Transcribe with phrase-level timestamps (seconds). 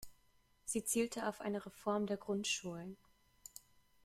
[0.65, 2.97] Sie zielte auf eine Reform der Grundschulen.